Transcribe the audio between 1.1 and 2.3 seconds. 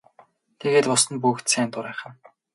нь бүгд сайн дурынхан.